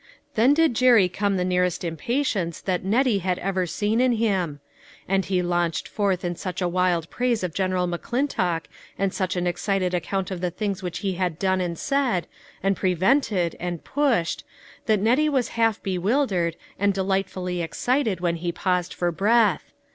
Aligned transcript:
'Then 0.33 0.55
did 0.55 0.73
Jerry 0.73 1.07
come 1.07 1.37
the 1.37 1.45
nearest 1.45 1.83
impa 1.83 2.21
tience 2.21 2.59
that 2.63 2.83
Nettie 2.83 3.19
had 3.19 3.37
ever 3.37 3.67
seen 3.67 4.01
in 4.01 4.13
him; 4.13 4.59
and 5.07 5.25
he 5.25 5.43
launched 5.43 5.87
forth 5.87 6.25
in 6.25 6.35
such 6.35 6.59
a 6.59 6.67
wild 6.67 7.07
praise 7.11 7.43
of 7.43 7.53
General 7.53 7.87
McClintock 7.87 8.63
and 8.97 9.13
such 9.13 9.35
an 9.35 9.45
excited 9.45 9.93
account 9.93 10.31
of 10.31 10.41
the 10.41 10.49
things 10.49 10.81
which 10.81 11.01
he 11.05 11.13
had 11.21 11.37
done 11.37 11.61
and 11.61 11.77
said, 11.77 12.25
and 12.63 12.75
pre 12.75 12.95
410 12.95 13.15
LITTLE 13.19 13.21
FISHEKS: 13.21 13.37
AND 13.37 13.37
THEIE 13.37 13.37
NETS. 13.37 13.55
vented, 13.59 13.67
and 13.67 13.83
pushed, 14.15 14.43
that 14.87 14.99
Nettie 14.99 15.29
was 15.29 15.47
half 15.49 15.83
be 15.83 15.99
wildered 15.99 16.55
and 16.79 16.93
delightfully 16.95 17.61
excited 17.61 18.21
when 18.21 18.37
he 18.37 18.51
paused 18.51 18.95
for 18.95 19.11
breath. 19.11 19.71